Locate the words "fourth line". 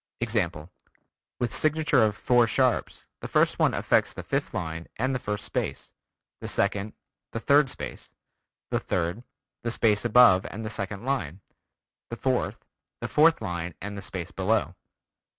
13.07-13.75